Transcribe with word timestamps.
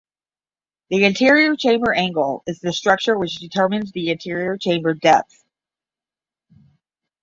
The 0.89 1.05
anterior 1.05 1.55
chamber 1.55 1.93
angle 1.93 2.41
is 2.47 2.57
the 2.59 2.73
structure 2.73 3.15
which 3.15 3.35
determines 3.35 3.91
the 3.91 4.09
anterior 4.09 4.57
chamber 4.57 4.95
depth. 4.95 5.43